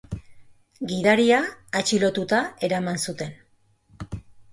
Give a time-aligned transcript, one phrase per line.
[0.91, 1.41] Gidaria
[1.81, 3.37] atxilotuta eraman zuten.